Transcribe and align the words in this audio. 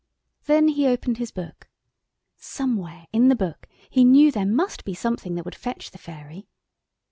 Then 0.45 0.69
he 0.69 0.87
opened 0.87 1.19
his 1.19 1.29
book. 1.29 1.67
Somewhere 2.35 3.05
in 3.13 3.27
the 3.27 3.35
book 3.35 3.67
he 3.87 4.03
knew 4.03 4.31
there 4.31 4.47
must 4.47 4.83
be 4.83 4.95
something 4.95 5.35
that 5.35 5.45
would 5.45 5.53
fetch 5.53 5.91
the 5.91 5.99
fairy. 5.99 6.47